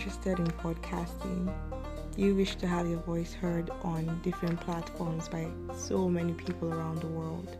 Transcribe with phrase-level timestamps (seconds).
[0.00, 1.52] interested in podcasting?
[2.16, 7.02] You wish to have your voice heard on different platforms by so many people around
[7.02, 7.54] the world?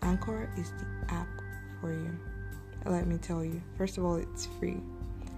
[0.00, 1.28] Anchor is the app
[1.78, 2.10] for you.
[2.86, 4.78] Let me tell you, first of all, it's free.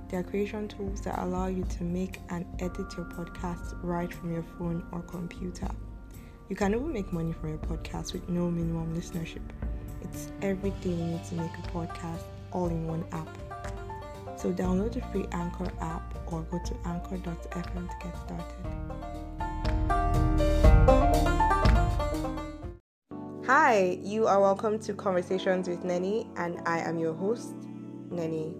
[0.08, 4.32] There are creation tools that allow you to make and edit your podcast right from
[4.32, 5.68] your phone or computer.
[6.48, 9.42] You can even make money from your podcast with no minimum listenership.
[10.00, 12.22] It's everything you need to make a podcast
[12.52, 13.47] all in one app.
[14.38, 18.64] So download the free Anchor app or go to anchor.fm to get started.
[23.44, 27.56] Hi, you are welcome to Conversations with Nenny, and I am your host,
[28.12, 28.54] Nenny.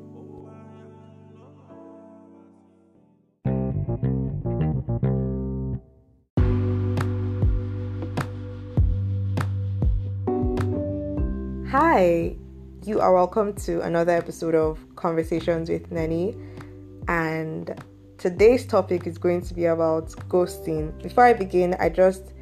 [11.71, 12.37] Hi,
[12.89, 16.35] you are welcome to another episode of Conversations with Nenny,
[17.07, 17.79] and
[18.17, 20.97] today's topic is going to be about ghosting.
[21.03, 22.33] Before I begin, I just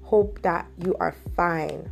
[0.00, 1.90] hope that you are fine,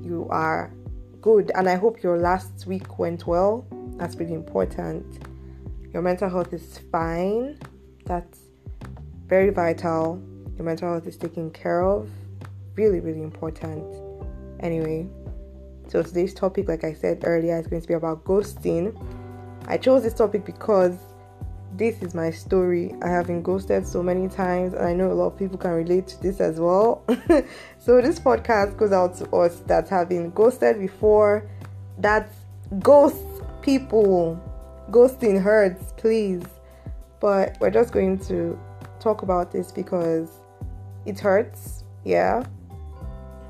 [0.00, 0.72] you are
[1.20, 3.66] good, and I hope your last week went well.
[3.98, 5.04] That's pretty important.
[5.92, 7.58] Your mental health is fine,
[8.06, 8.38] that's
[9.26, 10.18] very vital.
[10.56, 12.08] Your mental health is taken care of,
[12.74, 13.84] really, really important.
[14.60, 15.10] Anyway,
[15.92, 18.96] so today's topic, like I said earlier, is going to be about ghosting.
[19.66, 20.96] I chose this topic because
[21.76, 22.94] this is my story.
[23.02, 25.72] I have been ghosted so many times, and I know a lot of people can
[25.72, 27.04] relate to this as well.
[27.78, 31.46] so this podcast goes out to us that have been ghosted before.
[31.98, 32.32] That
[32.78, 33.26] ghost
[33.60, 34.40] people.
[34.90, 36.42] Ghosting hurts, please.
[37.20, 38.58] But we're just going to
[38.98, 40.30] talk about this because
[41.04, 42.46] it hurts, yeah.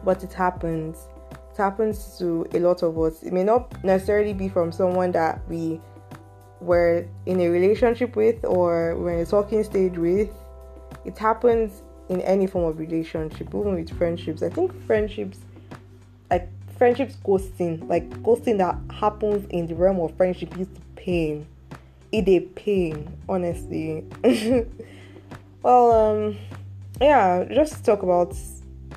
[0.04, 1.06] But it happens
[1.52, 3.22] it happens to a lot of us.
[3.22, 5.80] It may not necessarily be from someone that we
[6.60, 10.30] were in a relationship with or we're in a talking stage with.
[11.04, 14.42] It happens in any form of relationship, even with friendships.
[14.42, 15.38] I think friendships,
[16.30, 21.46] like friendships ghosting, like ghosting that happens in the realm of friendship is pain.
[22.12, 24.04] It a pain, honestly.
[25.62, 26.38] well, um,
[27.00, 28.36] yeah, just talk about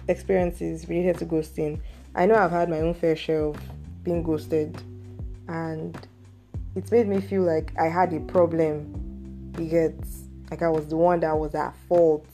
[0.07, 1.79] experiences related to ghosting.
[2.15, 3.57] I know I've had my own fair share of
[4.03, 4.81] being ghosted,
[5.49, 5.95] and
[6.75, 9.51] it's made me feel like I had a problem.
[9.51, 9.95] Get
[10.49, 12.25] like I was the one that was at fault.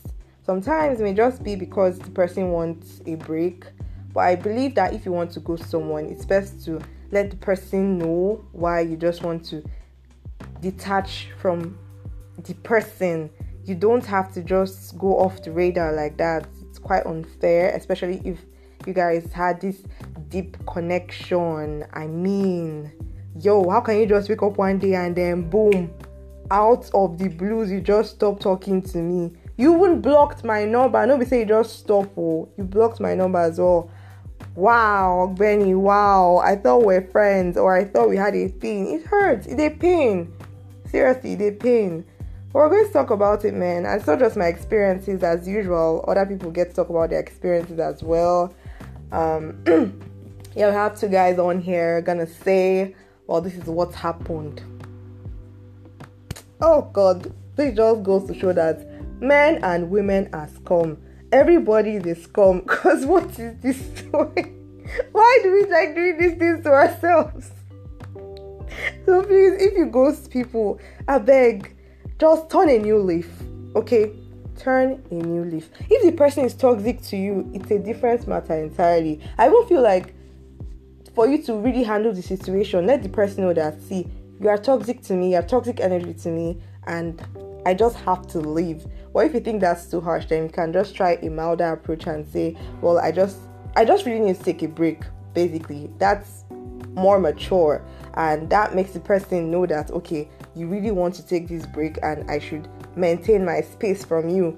[0.43, 3.65] Sometimes it may just be because the person wants a break,
[4.13, 6.79] but I believe that if you want to ghost someone, it's best to
[7.11, 9.63] let the person know why you just want to
[10.61, 11.77] detach from
[12.43, 13.29] the person.
[13.65, 16.47] You don't have to just go off the radar like that.
[16.69, 18.39] It's quite unfair, especially if
[18.87, 19.83] you guys had this
[20.29, 21.85] deep connection.
[21.93, 22.91] I mean,
[23.39, 25.93] yo, how can you just wake up one day and then boom,
[26.49, 29.31] out of the blues, you just stop talking to me?
[29.57, 31.05] You even blocked my number.
[31.05, 32.09] Nobody say you just stop.
[32.17, 33.91] Oh, you blocked my number as well.
[34.55, 36.37] Wow, Benny, wow.
[36.37, 38.91] I thought we are friends or I thought we had a thing.
[38.91, 39.47] It hurts.
[39.47, 40.33] It a pain.
[40.87, 42.03] Seriously, it a pain.
[42.51, 43.85] But we're going to talk about it, man.
[43.85, 46.03] And it's not just my experiences as usual.
[46.05, 48.53] Other people get to talk about their experiences as well.
[49.11, 49.61] Um,
[50.55, 52.95] yeah, we have two guys on here gonna say,
[53.27, 54.61] well, this is what happened.
[56.61, 58.85] Oh God, this just goes to show that
[59.21, 60.97] men and women are scum.
[61.31, 62.61] Everybody is a scum.
[62.65, 64.55] Cause what is this story?
[65.11, 67.51] Why do we like doing these things to ourselves?
[69.05, 71.75] So please, if you ghost people, I beg,
[72.17, 73.29] just turn a new leaf.
[73.75, 74.13] Okay,
[74.61, 75.69] turn a new leaf.
[75.89, 79.19] If the person is toxic to you, it's a different matter entirely.
[79.37, 80.13] I won't feel like
[81.15, 84.07] for you to really handle the situation, let the person know that see,
[84.39, 87.21] you are toxic to me, you are toxic energy to me, and
[87.65, 88.85] I just have to leave.
[89.13, 92.07] Or if you think that's too harsh, then you can just try a milder approach
[92.07, 93.37] and say, Well, I just
[93.75, 95.03] I just really need to take a break.
[95.33, 96.43] Basically, that's
[96.93, 97.81] more mature
[98.15, 101.97] and that makes the person know that okay, you really want to take this break
[102.03, 104.57] and I should maintain my space from you.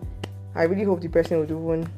[0.56, 1.89] I really hope the person would even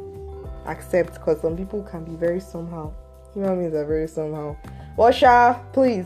[0.65, 2.93] accept because some people can be very somehow.
[3.33, 4.55] Human beings are very somehow.
[4.97, 6.05] Washa, please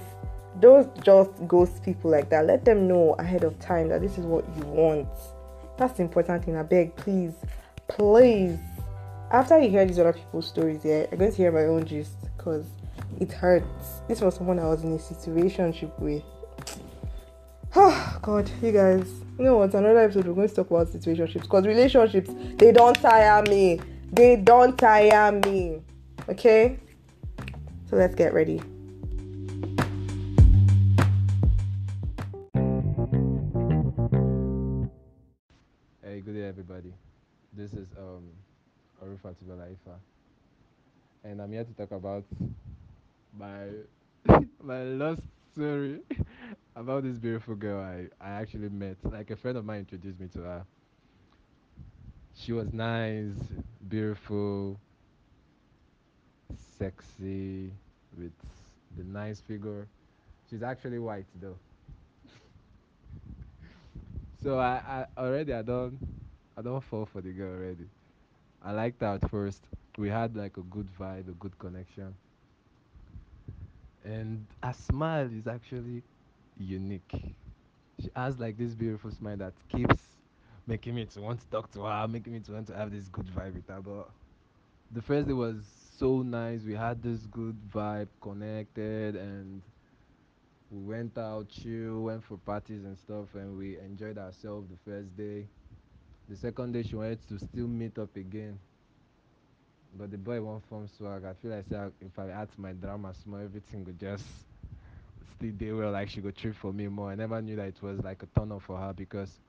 [0.60, 2.46] don't just ghost people like that.
[2.46, 5.08] Let them know ahead of time that this is what you want.
[5.78, 6.58] That's the important thing.
[6.58, 7.34] I beg, please,
[7.88, 8.58] please.
[9.32, 12.14] After you hear these other people's stories, yeah, I'm going to hear my own gist
[12.36, 12.66] because
[13.20, 14.02] it hurts.
[14.08, 16.24] This was someone I was in a situation with.
[17.76, 19.08] Oh God, you guys,
[19.40, 19.74] you know what?
[19.74, 20.28] another episode.
[20.28, 23.80] We're going to talk about situationships because relationships they don't tire me.
[24.12, 25.80] They don't tire me.
[26.28, 26.78] Okay,
[27.90, 28.58] so let's get ready.
[36.04, 36.94] Hey, good day, everybody.
[37.54, 38.28] This is um,
[39.02, 39.96] Orufa Tibelaifa,
[41.24, 42.26] and I'm here to talk about
[43.40, 43.68] my
[44.62, 45.20] my loss
[45.60, 46.00] story
[46.76, 48.98] about this beautiful girl I, I actually met.
[49.04, 50.66] Like a friend of mine introduced me to her.
[52.34, 53.36] She was nice,
[53.88, 54.80] beautiful,
[56.78, 57.72] sexy,
[58.18, 58.34] with
[58.98, 59.88] the nice figure.
[60.50, 61.60] She's actually white though.
[64.42, 65.98] So I, I already I don't
[66.58, 67.90] I don't fall for the girl already.
[68.64, 69.64] I liked her at first.
[69.98, 72.16] We had like a good vibe, a good connection.
[74.04, 76.04] And her smile is actually
[76.58, 77.36] unique.
[78.00, 80.18] She has like this beautiful smile that keeps
[80.68, 83.10] making me to want to talk to her, making me to want to have this
[83.10, 83.82] good vibe with her.
[83.82, 84.10] But
[84.92, 85.66] the first day was
[85.98, 86.64] so nice.
[86.64, 89.62] We had this good vibe, connected, and
[90.70, 95.16] we went out, chill, went for parties and stuff, and we enjoyed ourselves the first
[95.16, 95.48] day.
[96.30, 98.60] The second day, she wanted to still meet up again,
[99.98, 101.24] but the boy won't form swag.
[101.26, 104.26] I feel like I- if I add to my drama small, everything would just
[105.36, 105.92] still day well.
[105.92, 107.12] Like she could trip for me more.
[107.12, 109.40] I never knew that it was like a off for her because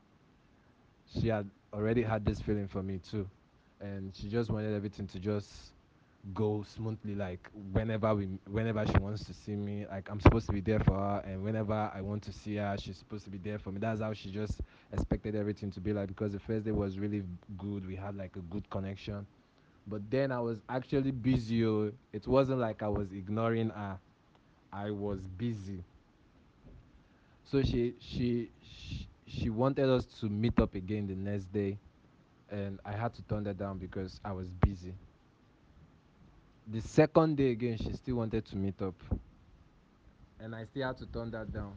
[1.06, 3.28] she had already had this feeling for me too,
[3.80, 5.72] and she just wanted everything to just
[6.34, 7.14] go smoothly.
[7.14, 10.80] Like whenever we, whenever she wants to see me, like I'm supposed to be there
[10.80, 13.72] for her, and whenever I want to see her, she's supposed to be there for
[13.72, 13.78] me.
[13.80, 14.60] That's how she just
[14.92, 16.08] expected everything to be like.
[16.08, 17.24] Because the first day was really
[17.58, 17.86] good.
[17.86, 19.26] We had like a good connection,
[19.90, 21.66] but then I was actually busy.
[21.66, 21.92] oh.
[22.12, 23.98] It wasn't like I was ignoring her.
[24.72, 25.84] I was busy.
[27.44, 31.78] So she she she, she wanted us to meet up again the next day,
[32.50, 34.94] and I had to turn that down because I was busy.
[36.68, 38.94] The second day again, she still wanted to meet up,
[40.38, 41.72] and I still had to turn that down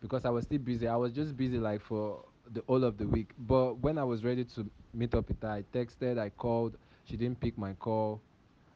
[0.00, 0.88] because I was still busy.
[0.88, 3.30] I was just busy like for the whole of the week.
[3.38, 6.76] But when I was ready to meet up with her, I texted, I called.
[7.06, 8.22] She didn't pick my call.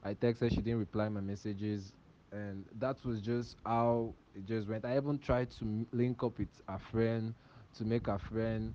[0.03, 1.93] I texted, she didn't reply my messages,
[2.32, 4.85] and that was just how it just went.
[4.85, 7.35] I even tried to m- link up with a friend
[7.77, 8.75] to make a friend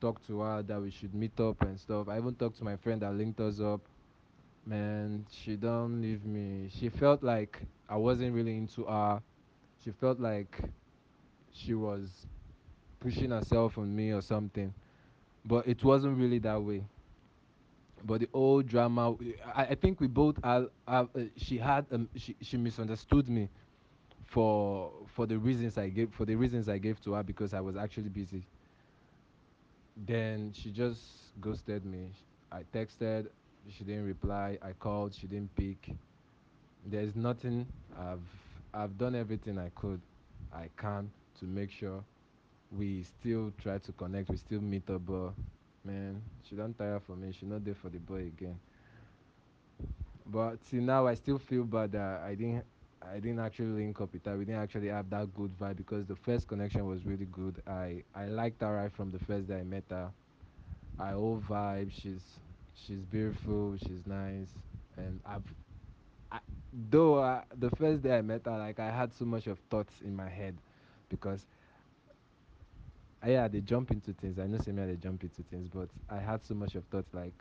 [0.00, 2.08] talk to her that we should meet up and stuff.
[2.08, 3.82] I even talked to my friend that linked us up.
[4.66, 6.70] Man, she don't leave me.
[6.70, 9.22] She felt like I wasn't really into her.
[9.84, 10.60] She felt like
[11.52, 12.26] she was
[13.00, 14.74] pushing herself on me or something.
[15.44, 16.84] But it wasn't really that way.
[18.06, 19.16] But the old drama,
[19.54, 21.06] I, I think we both, uh, uh,
[21.36, 23.48] she had, um, she, she misunderstood me
[24.26, 27.60] for for the reasons I gave for the reasons I gave to her because I
[27.60, 28.44] was actually busy.
[29.96, 31.00] Then she just
[31.40, 32.10] ghosted me.
[32.52, 33.28] I texted,
[33.70, 34.58] she didn't reply.
[34.62, 35.90] I called, she didn't pick.
[36.86, 37.66] There's nothing.
[37.98, 38.20] I've
[38.74, 40.00] I've done everything I could,
[40.52, 41.10] I can
[41.40, 42.04] to make sure
[42.70, 44.30] we still try to connect.
[44.30, 45.32] We still meet up, but
[45.86, 47.32] man, she don't tire for me.
[47.32, 48.58] She not there for the boy again.
[50.26, 52.64] But till now, I still feel bad that I didn't.
[53.02, 54.36] I didn't actually link up with her.
[54.36, 57.62] We didn't actually have that good vibe because the first connection was really good.
[57.66, 60.12] I I liked her right from the first day I met her.
[60.98, 61.92] I whole vibe.
[61.92, 62.40] She's
[62.74, 63.76] she's beautiful.
[63.78, 64.50] She's nice,
[64.96, 65.44] and I've
[66.32, 66.40] I,
[66.90, 70.00] though uh, the first day I met her, like I had so much of thoughts
[70.02, 70.56] in my head
[71.08, 71.46] because
[73.24, 74.38] uh, yeah, they jump into things.
[74.38, 77.34] I know me they jump into things, but I had so much of thoughts like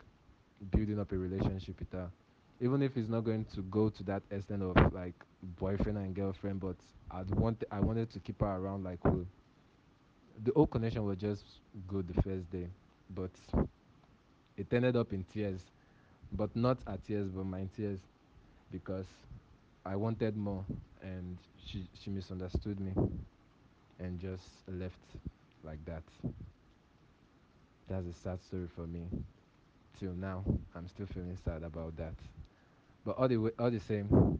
[0.71, 2.09] building up a relationship with her.
[2.61, 5.15] Even if it's not going to go to that extent of like
[5.59, 6.77] boyfriend and girlfriend, but
[7.11, 9.25] I'd want I wanted to keep her around like cool.
[10.43, 11.43] The whole connection was just
[11.87, 12.67] good the first day,
[13.09, 13.31] but
[14.57, 15.61] it ended up in tears.
[16.31, 17.99] But not her tears, but my tears
[18.71, 19.07] because
[19.85, 20.65] I wanted more
[21.01, 22.93] and she she misunderstood me
[23.99, 25.17] and just left
[25.65, 26.03] like that.
[27.87, 29.07] That's a sad story for me.
[29.99, 30.43] Till now,
[30.75, 32.13] I'm still feeling sad about that.
[33.05, 34.39] But all the way, all the same,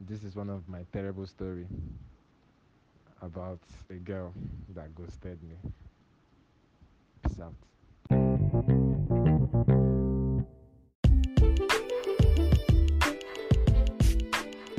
[0.00, 1.66] this is one of my terrible story
[3.22, 3.60] about
[3.90, 4.32] a girl
[4.74, 5.56] that ghosted me.
[7.22, 7.54] Peace out.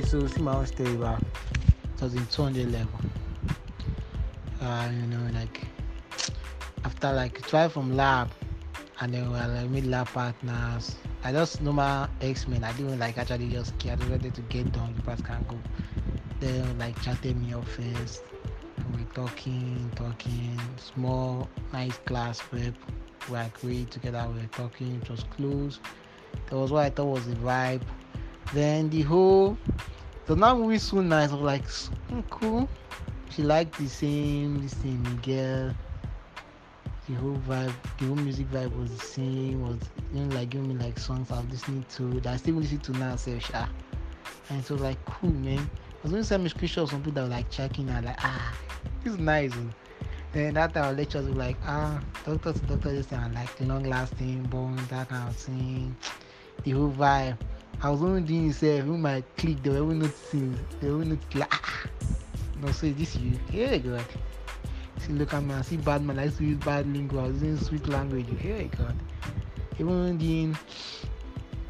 [0.08, 0.98] So see my own story
[2.26, 3.00] 200 level.
[4.62, 5.66] Uh, you know, like
[6.86, 8.30] after like twelve from lab
[9.00, 10.96] and then we were like mid lab partners.
[11.24, 12.64] I just normal X-Men.
[12.64, 13.94] I didn't like actually just care.
[13.94, 15.60] I just wanted to get done the pass can go.
[16.40, 18.24] Then like chatted me up first.
[18.78, 22.76] And we talking, talking, small, nice class prep.
[23.30, 25.80] We agreed together, we were talking, it was close.
[26.48, 27.82] That was what I thought was the vibe.
[28.54, 29.58] Then the whole
[30.28, 31.32] so now movie so nice.
[31.32, 32.70] I was like, "Mm, cool.
[33.32, 35.74] She liked the same, the same girl.
[37.08, 39.62] the whole vibe, the whole music vibe was the same.
[39.62, 39.80] Was
[40.14, 42.80] you know like giving me like songs I was listening to that I still listen
[42.80, 43.16] to now.
[43.16, 43.68] So sha,
[44.50, 45.60] and it was like cool, man.
[45.60, 48.04] I was going to send me screenshots of some people that were like checking out,
[48.04, 48.54] like ah,
[49.06, 49.52] it's nice.
[49.56, 49.70] oh.
[50.34, 53.66] Then that time our lectures were like ah, doctor to doctor, this thing, like the
[53.66, 55.96] long lasting bond, that kind of thing.
[56.64, 57.38] The whole vibe.
[57.82, 61.40] I was only doing itself, when my click, they were even noticing, they were noticing
[61.40, 61.86] like ah,
[62.62, 64.06] no, so this you, yeah, God.
[65.00, 67.88] See, look at me, I see bad man, I use bad lingo, I using sweet
[67.88, 68.96] language, yeah, God.
[69.80, 70.58] Even during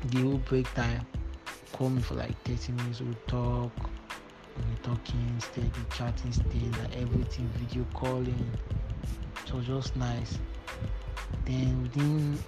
[0.05, 1.05] the whole break time,
[1.71, 3.71] call me for like 30 minutes, we talk,
[4.57, 8.51] we talking, steady, chatting, steady, like everything, video calling.
[9.53, 10.39] Was just nice.
[11.43, 12.39] Then within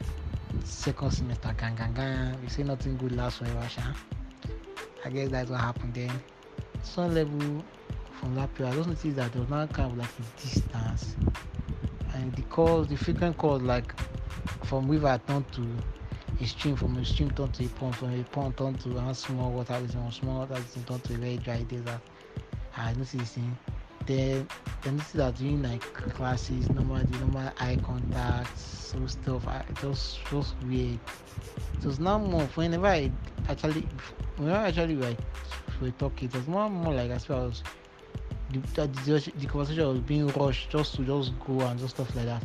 [0.63, 3.81] second semester, gang, gang, gang, we say nothing good last forever, sha.
[5.03, 6.11] I guess that's what happened then.
[6.81, 7.61] Some level
[8.23, 11.17] from that period, I just noticed that there was now kind of like a distance.
[12.13, 13.93] And the calls, the frequent calls, like
[14.63, 15.67] from river turned to
[16.39, 19.13] a stream, from a stream turned to a pond, from a pond turned to a
[19.13, 21.99] small water basin, small water basin turned to a very dry desert.
[22.77, 23.57] I noticed this thing.
[24.05, 24.47] Then
[24.85, 30.17] I noticed that during like classes, normal, the normal eye contact, so stuff, I, was
[30.31, 30.99] just weird.
[31.77, 33.11] It was now more whenever I
[33.49, 33.85] actually,
[34.37, 35.19] whenever I actually like
[35.81, 37.61] we talk, it was more more like as well as
[38.53, 42.25] the, the, the conversation was being rushed just to just go and just stuff like
[42.25, 42.43] that.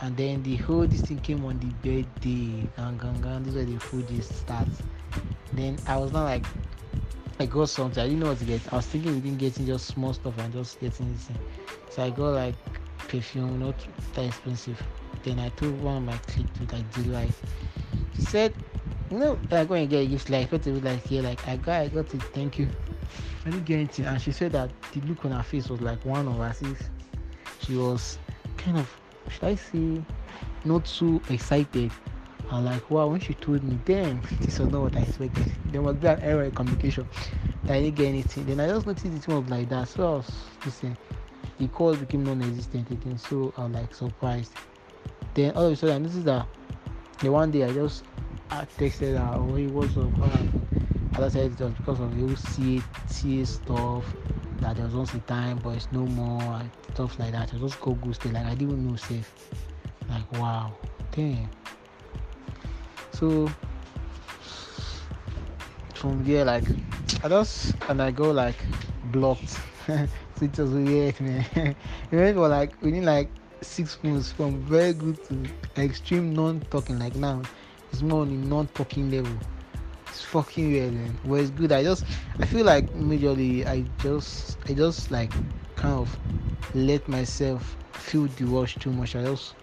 [0.00, 3.42] And then the whole this thing came on the birthday, gang gang gang.
[3.42, 4.82] This is where the food just starts.
[5.52, 6.44] Then I was not like
[7.40, 8.02] I got something.
[8.02, 8.72] I didn't know what to get.
[8.72, 11.38] I was thinking we didn't getting just small stuff and just getting this thing.
[11.90, 12.54] So I got like
[13.08, 13.74] perfume, not
[14.14, 14.80] that expensive.
[15.22, 17.32] Then I told one of my clique to like delight.
[18.14, 18.54] She said,
[19.10, 21.56] you know, I'm going to get a gift like what it like here, like I
[21.56, 22.68] got I got it, thank you.
[23.48, 24.04] I didn't get anything.
[24.04, 26.62] And she said that the look on her face was like one of us.
[27.60, 28.18] she was
[28.58, 28.94] kind of
[29.30, 30.02] should I say
[30.66, 31.90] not too excited.
[32.50, 35.46] I'm like, wow, when she told me, damn, this was not what I expected.
[35.66, 37.08] There be an error in communication.
[37.64, 38.46] that I didn't get anything.
[38.46, 39.88] Then I just noticed it was like that.
[39.88, 40.30] So I was
[40.64, 40.96] listening.
[41.58, 43.16] The calls became non existent again.
[43.16, 44.52] So I was like surprised.
[45.32, 46.46] Then all of a sudden this is that
[47.20, 48.04] the one day I just
[48.50, 49.46] I texted her, oh?
[49.72, 50.77] What happened?
[51.22, 54.04] I said, it was because of the CA stuff
[54.60, 57.52] that there was once a time, but it's no more, and stuff like that.
[57.54, 59.32] I just go ghosted, like I didn't know safe.
[60.08, 60.74] Like, wow,
[61.12, 61.48] damn.
[63.12, 63.50] So
[65.94, 66.64] from there, like
[67.24, 68.56] I just and I go like
[69.06, 69.48] blocked.
[69.86, 70.08] so
[70.40, 71.74] it was weird, man.
[72.10, 75.44] Remember, like within like six months from very good to
[75.76, 76.98] extreme non-talking.
[76.98, 77.42] Like now,
[77.90, 79.36] it's more on non-talking level.
[80.08, 81.18] It's fucking weird, man.
[81.24, 81.72] But it's good.
[81.72, 82.04] I just
[82.40, 85.32] I feel like majorly I just I just like
[85.76, 86.18] kind of
[86.74, 89.16] let myself feel the rush too much.
[89.16, 89.54] I just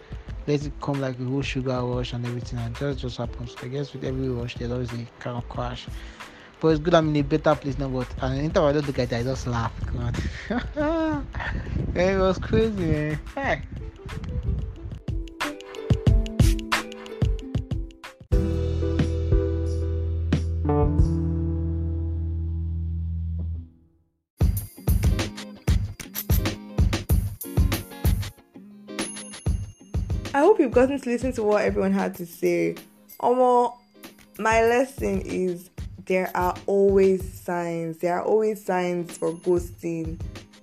[0.47, 3.55] let it come like a whole sugar rush and everything, and that just happens.
[3.61, 5.87] I guess with every rush, there's always a kind of crash.
[6.59, 7.89] But it's good I'm in a better place now.
[7.89, 9.73] But and anytime I don't look at it, I just laugh.
[9.93, 10.15] God.
[11.95, 13.19] it was crazy, man.
[13.35, 13.61] Hey.
[30.35, 32.75] I hope you've gotten to listen to what everyone had to say.
[33.21, 33.77] Omo,
[34.37, 35.69] my lesson is
[36.07, 37.99] there are always signs.
[37.99, 40.19] There are always signs for ghosting.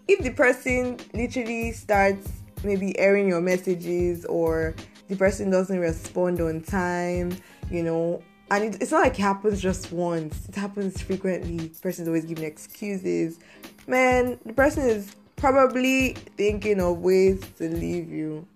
[0.06, 2.28] If the person literally starts
[2.62, 4.74] maybe airing your messages or
[5.08, 7.34] the person doesn't respond on time,
[7.70, 11.68] you know, and it, it's not like it happens just once, it happens frequently.
[11.68, 13.38] The person's always giving excuses.
[13.86, 18.46] Man, the person is probably thinking of ways to leave you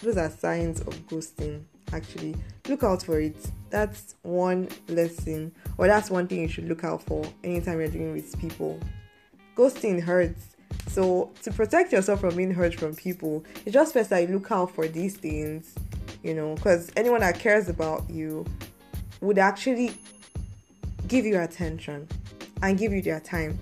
[0.00, 1.62] those are signs of ghosting
[1.92, 2.36] actually.
[2.68, 3.36] Look out for it.
[3.70, 8.12] That's one lesson or that's one thing you should look out for anytime you're dealing
[8.12, 8.78] with people.
[9.56, 10.56] Ghosting hurts.
[10.86, 14.50] So to protect yourself from being hurt from people it's just best that you look
[14.50, 15.74] out for these things
[16.22, 18.44] you know because anyone that cares about you
[19.20, 19.94] would actually
[21.06, 22.06] give you attention
[22.62, 23.58] and give you their time.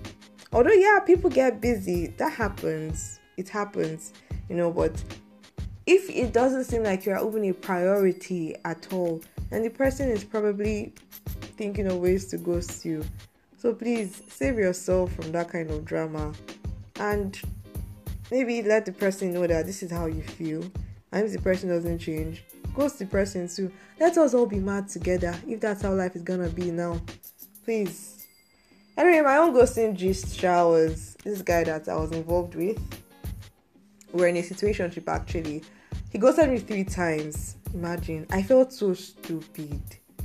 [0.53, 2.07] Although yeah people get busy.
[2.17, 3.19] That happens.
[3.37, 4.13] It happens
[4.49, 4.91] you know but
[5.87, 10.23] if it doesn't seem like you're even a priority at all, then the person is
[10.23, 10.93] probably
[11.55, 13.05] thinking of ways to ghost you.
[13.57, 16.33] So please save yourself from that kind of drama
[16.99, 17.39] and
[18.29, 20.61] maybe let the person know that this is how you feel.
[21.13, 22.43] And if the person doesn't change,
[22.75, 23.71] ghost the person too.
[23.97, 26.99] Let us all be mad together if that's how life is gonna be now.
[27.63, 28.27] Please.
[28.97, 32.77] Anyway, my own ghosting gist was this guy that I was involved with.
[34.11, 35.63] We're in a situationship actually
[36.09, 37.57] he ghosted me three times.
[37.73, 38.25] Imagine.
[38.31, 39.81] I felt so stupid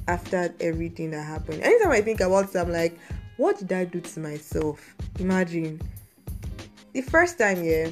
[0.08, 1.62] after everything that happened.
[1.62, 2.98] Anytime I think about it, I'm like,
[3.36, 4.94] what did I do to myself?
[5.18, 5.80] Imagine.
[6.92, 7.88] The first time, yeah,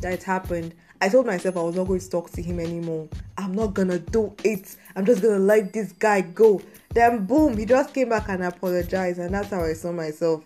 [0.00, 3.08] that it happened, I told myself I was not going to talk to him anymore.
[3.36, 4.76] I'm not gonna do it.
[4.94, 6.62] I'm just gonna let this guy go.
[6.90, 10.44] Then boom, he just came back and apologized, and that's how I saw myself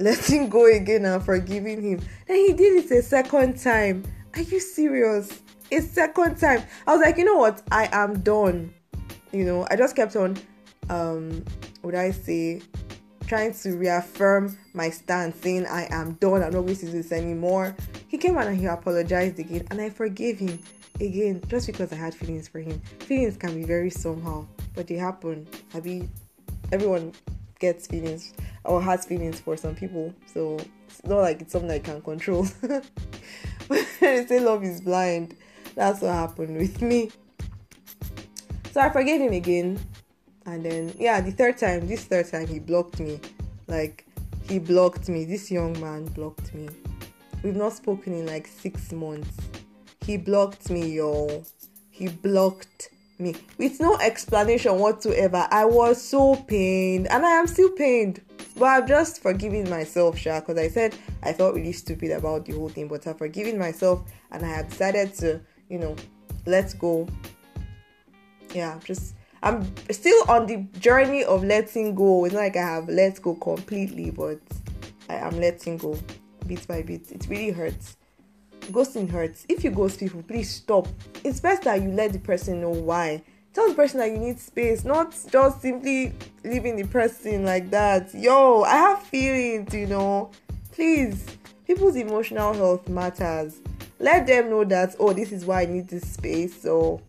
[0.00, 2.00] letting go again and forgiving him.
[2.26, 4.04] Then he did it a second time.
[4.34, 5.42] Are you serious?
[5.70, 6.62] A second time.
[6.86, 7.62] I was like, you know what?
[7.70, 8.72] I am done.
[9.32, 10.38] You know, I just kept on
[10.88, 11.44] um
[11.82, 12.62] would I say
[13.26, 17.12] trying to reaffirm my stance, saying I am done, I'm not going to do this
[17.12, 17.76] anymore.
[18.08, 20.58] He came out and he apologized again, and I forgave him
[20.98, 22.80] again just because I had feelings for him.
[23.00, 25.46] Feelings can be very somehow, but they happen.
[25.74, 26.10] I mean,
[26.72, 27.12] everyone
[27.58, 28.32] gets feelings
[28.64, 30.56] or has feelings for some people, so
[30.88, 32.46] it's not like it's something I can control.
[34.00, 35.36] they say love is blind.
[35.74, 37.10] That's what happened with me.
[38.72, 39.78] So I forgave him again,
[40.46, 43.20] and then yeah, the third time, this third time he blocked me.
[43.66, 44.06] Like
[44.48, 45.24] he blocked me.
[45.24, 46.68] This young man blocked me.
[47.42, 49.36] We've not spoken in like six months.
[50.04, 51.44] He blocked me, y'all.
[51.90, 55.46] He blocked me with no explanation whatsoever.
[55.50, 58.20] I was so pained, and I am still pained.
[58.58, 62.52] But I've just forgiven myself, Sha, because I said I felt really stupid about the
[62.54, 62.88] whole thing.
[62.88, 65.94] But I've forgiven myself, and I have decided to, you know,
[66.46, 67.06] let's go.
[68.52, 72.24] Yeah, just I'm still on the journey of letting go.
[72.24, 74.40] It's not like I have let go completely, but
[75.08, 75.96] I am letting go
[76.46, 77.12] bit by bit.
[77.12, 77.96] It really hurts.
[78.72, 79.46] Ghosting hurts.
[79.48, 80.88] If you ghost people, please stop.
[81.22, 83.22] It's best that you let the person know why.
[83.58, 88.14] Tell the person that you need space, not just simply leaving the person like that.
[88.14, 90.30] Yo, I have feelings, you know.
[90.70, 91.26] Please,
[91.66, 93.58] people's emotional health matters.
[93.98, 96.62] Let them know that, oh, this is why I need this space.
[96.62, 97.02] So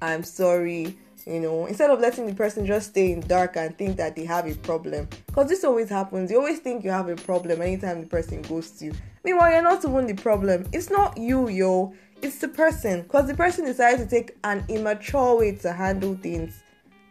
[0.00, 3.96] I'm sorry you know instead of letting the person just stay in dark and think
[3.98, 7.16] that they have a problem because this always happens you always think you have a
[7.16, 8.92] problem anytime the person goes to you
[9.24, 11.92] meanwhile you're not even the problem it's not you yo
[12.22, 16.62] it's the person because the person decided to take an immature way to handle things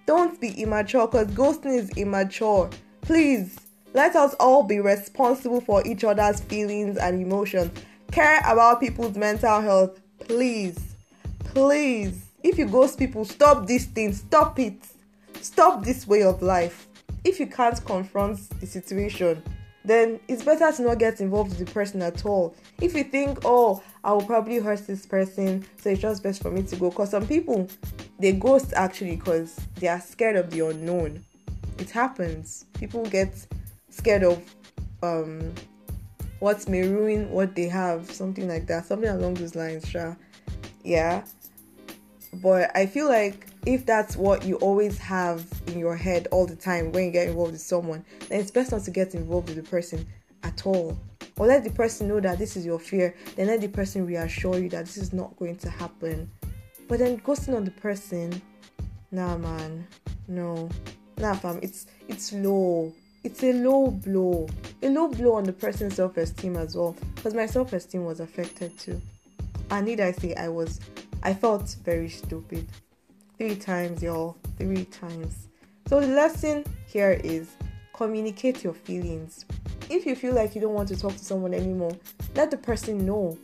[0.05, 2.69] don't be immature because ghosting is immature
[3.01, 3.57] please
[3.93, 7.71] let us all be responsible for each other's feelings and emotions
[8.11, 10.95] care about people's mental health please
[11.45, 14.81] please if you ghost people, stop this thing, stop it.
[15.41, 16.87] Stop this way of life.
[17.23, 19.41] If you can't confront the situation,
[19.83, 22.55] then it's better to not get involved with the person at all.
[22.79, 26.51] If you think, oh, I will probably hurt this person, so it's just best for
[26.51, 26.89] me to go.
[26.89, 27.67] Because some people,
[28.19, 31.25] they ghost actually because they are scared of the unknown.
[31.77, 32.65] It happens.
[32.73, 33.33] People get
[33.89, 34.41] scared of
[35.03, 35.53] um,
[36.39, 40.17] what may ruin what they have, something like that, something along those lines, sure.
[40.83, 41.23] Yeah.
[42.33, 46.55] But I feel like if that's what you always have in your head all the
[46.55, 49.57] time when you get involved with someone, then it's best not to get involved with
[49.57, 50.05] the person
[50.43, 50.97] at all.
[51.37, 54.57] Or let the person know that this is your fear, then let the person reassure
[54.57, 56.29] you that this is not going to happen.
[56.87, 58.41] But then ghosting on the person,
[59.11, 59.87] nah man,
[60.27, 60.69] no.
[61.17, 62.93] Nah fam, it's it's low.
[63.23, 64.47] It's a low blow.
[64.81, 66.95] A low blow on the person's self-esteem as well.
[67.15, 69.01] Because my self-esteem was affected too.
[69.69, 70.79] And need I say I was
[71.23, 72.67] I felt very stupid.
[73.37, 74.37] Three times, y'all.
[74.57, 75.49] Three times.
[75.87, 77.49] So the lesson here is
[77.93, 79.45] communicate your feelings.
[79.89, 81.95] If you feel like you don't want to talk to someone anymore,
[82.35, 83.37] let the person know.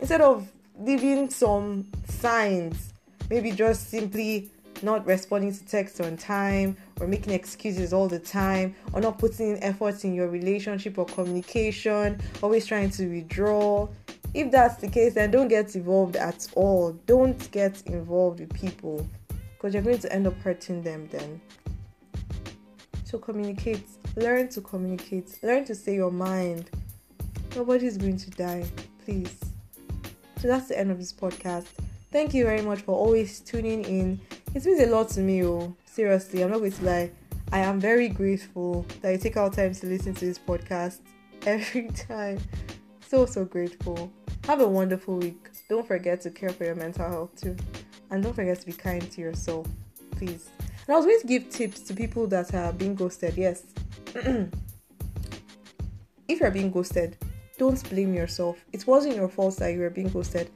[0.00, 2.92] Instead of leaving some signs,
[3.30, 4.50] maybe just simply
[4.82, 9.52] not responding to texts on time or making excuses all the time or not putting
[9.52, 13.88] in efforts in your relationship or communication, always trying to withdraw
[14.36, 16.92] if that's the case, then don't get involved at all.
[17.06, 19.08] Don't get involved with people
[19.54, 21.40] because you're going to end up hurting them then.
[23.04, 23.86] So communicate.
[24.16, 25.38] Learn to communicate.
[25.42, 26.70] Learn to say your mind.
[27.54, 28.64] Nobody's going to die.
[29.04, 29.38] Please.
[30.40, 31.66] So that's the end of this podcast.
[32.10, 34.20] Thank you very much for always tuning in.
[34.54, 35.76] It means a lot to me, oh.
[35.84, 37.10] Seriously, I'm not going to lie.
[37.52, 41.00] I am very grateful that you take our time to listen to this podcast
[41.46, 42.40] every time.
[43.06, 44.10] So, so grateful.
[44.46, 45.48] Have a wonderful week.
[45.68, 47.56] Don't forget to care for your mental health too.
[48.10, 49.66] And don't forget to be kind to yourself,
[50.12, 50.48] please.
[50.86, 53.36] And I was going to give tips to people that are being ghosted.
[53.36, 53.64] Yes.
[56.28, 57.16] if you're being ghosted,
[57.58, 58.64] don't blame yourself.
[58.72, 60.50] It wasn't your fault that you were being ghosted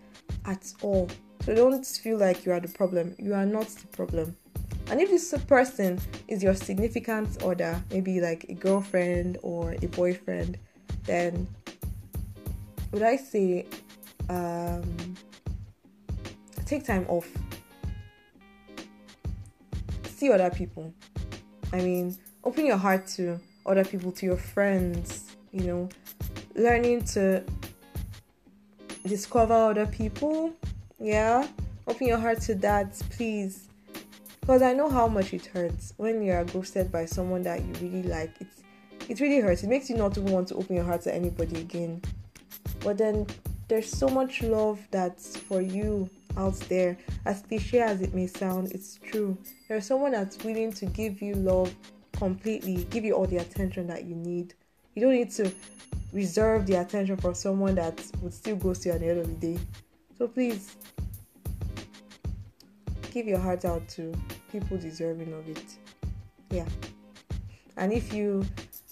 [0.47, 1.09] at all.
[1.45, 3.15] So don't feel like you are the problem.
[3.19, 4.37] You are not the problem.
[4.91, 10.59] And if this person is your significant other, maybe like a girlfriend or a boyfriend,
[11.05, 11.47] then
[12.93, 13.67] would I say
[14.29, 15.17] um,
[16.67, 17.29] take time off.
[20.05, 20.93] See other people.
[21.73, 25.89] I mean, open your heart to other people, to your friends, you know,
[26.55, 27.45] learning to
[29.07, 30.53] discover other people.
[30.99, 31.47] Yeah,
[31.87, 33.69] open your heart to that, please.
[34.41, 37.73] Because I know how much it hurts when you are ghosted by someone that you
[37.75, 38.33] really like.
[38.41, 38.63] It's
[39.09, 39.65] it really hurts.
[39.65, 42.01] It makes you not even want to open your heart to anybody again.
[42.79, 43.27] But then
[43.67, 46.97] there's so much love that's for you out there.
[47.25, 49.37] As cliche as it may sound, it's true.
[49.69, 51.75] There's someone that's willing to give you love
[52.21, 54.53] completely, give you all the attention that you need.
[54.95, 55.51] You don't need to
[56.13, 59.27] reserve the attention for someone that would still go ghost you at the end of
[59.27, 59.59] the day.
[60.19, 60.77] So please
[63.11, 64.13] give your heart out to
[64.53, 65.65] people deserving of it.
[66.51, 66.67] Yeah.
[67.79, 68.45] And if you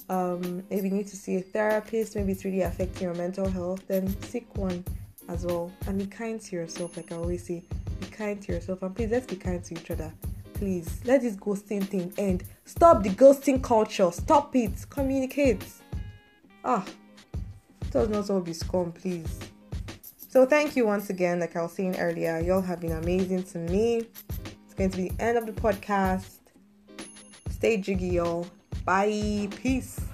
[0.09, 4.09] um, maybe need to see a therapist, maybe it's really affecting your mental health, then
[4.23, 4.83] seek one
[5.29, 5.71] as well.
[5.87, 7.63] And be kind to yourself, like I always say,
[8.01, 8.83] be kind to yourself.
[8.83, 10.11] And please, let's be kind to each other.
[10.59, 12.43] Please, let this ghosting thing end.
[12.65, 14.11] Stop the ghosting culture.
[14.11, 14.73] Stop it.
[14.91, 15.65] Communicate.
[16.65, 16.85] Ah,
[17.81, 19.39] it does not all be scum, please.
[20.17, 21.39] So thank you once again.
[21.39, 24.09] Like I was saying earlier, y'all have been amazing to me.
[24.65, 26.27] It's going to be the end of the podcast.
[27.51, 28.45] Stay jiggy, y'all.
[28.85, 29.49] Bye.
[29.63, 30.08] Peace.